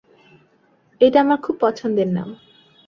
এইটা 1.01 1.17
আমার 1.21 1.39
খুব 1.41 1.55
পছন্দের 1.61 2.07
নাম। 2.07 2.29